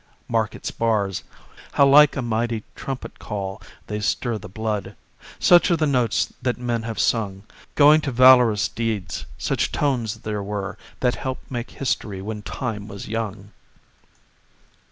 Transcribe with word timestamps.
Mark 0.27 0.55
its 0.55 0.71
bars 0.71 1.23
How 1.73 1.85
like 1.85 2.15
a 2.15 2.23
mighty 2.23 2.63
trumpet 2.75 3.19
call 3.19 3.61
they 3.85 3.99
stir 3.99 4.39
The 4.39 4.49
blood. 4.49 4.95
Such 5.37 5.69
are 5.69 5.75
the 5.77 5.85
notes 5.85 6.33
that 6.41 6.57
men 6.57 6.81
have 6.81 6.97
sung 6.97 7.43
Going 7.75 8.01
to 8.01 8.11
valorous 8.11 8.67
deeds; 8.67 9.27
such 9.37 9.71
tones 9.71 10.21
there 10.21 10.41
were 10.41 10.75
That 11.01 11.13
helped 11.17 11.51
make 11.51 11.69
history 11.69 12.19
when 12.19 12.41
Time 12.41 12.87
was 12.87 13.07
young. 13.07 13.51